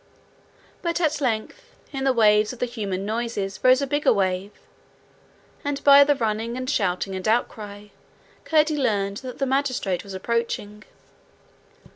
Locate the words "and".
5.63-5.83, 6.57-6.67, 7.13-7.27